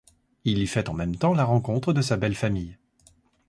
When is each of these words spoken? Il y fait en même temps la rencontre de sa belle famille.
Il 0.45 0.57
y 0.57 0.65
fait 0.65 0.89
en 0.89 0.95
même 0.95 1.15
temps 1.15 1.35
la 1.35 1.43
rencontre 1.43 1.93
de 1.93 2.01
sa 2.01 2.17
belle 2.17 2.33
famille. 2.33 2.75